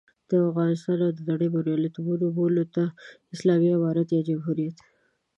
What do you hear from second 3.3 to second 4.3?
اسلامي امارت یا